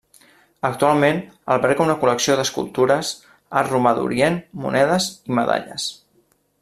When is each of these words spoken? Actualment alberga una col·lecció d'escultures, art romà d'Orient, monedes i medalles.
Actualment 0.69 1.19
alberga 1.55 1.85
una 1.85 1.95
col·lecció 2.03 2.37
d'escultures, 2.39 3.11
art 3.61 3.75
romà 3.75 3.93
d'Orient, 3.99 4.41
monedes 4.65 5.11
i 5.33 5.37
medalles. 5.43 5.87